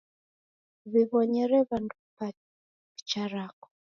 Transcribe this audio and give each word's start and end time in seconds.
W'iw'onyere 0.91 1.57
w'andu 1.67 1.95
picha 2.95 3.23
rako 3.31 3.67